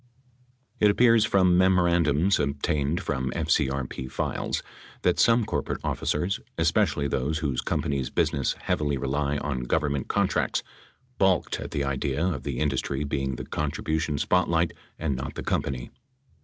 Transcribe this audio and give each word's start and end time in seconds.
It 0.79 0.89
appears 0.89 1.25
from 1.25 1.59
memorandums 1.59 2.39
obtained 2.39 3.01
from 3.03 3.29
FCRP 3.33 4.11
files 4.11 4.63
that 5.03 5.19
some 5.19 5.45
corporate 5.45 5.77
officers— 5.83 6.39
especially 6.57 7.07
those 7.07 7.37
whose 7.37 7.61
companies' 7.61 8.09
business 8.09 8.53
heavily 8.61 8.97
rely 8.97 9.37
on 9.37 9.59
Government 9.65 10.07
contracts— 10.07 10.63
balked 11.19 11.59
at 11.59 11.69
the 11.69 11.83
idea 11.83 12.25
of 12.25 12.41
the 12.41 12.57
industry 12.57 13.03
being 13.03 13.35
the 13.35 13.45
contribution 13.45 14.17
spotlight 14.17 14.73
and 14.97 15.15
not 15.15 15.35
the 15.35 15.43
company. 15.43 15.91